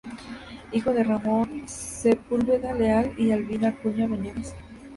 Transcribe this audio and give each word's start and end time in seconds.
Hijo 0.71 0.93
de 0.95 1.03
Ramón 1.03 1.67
Sepúlveda 1.67 2.73
Leal 2.73 3.13
y 3.19 3.29
Albina 3.29 3.67
Acuña 3.67 4.07
Venegas. 4.07 4.55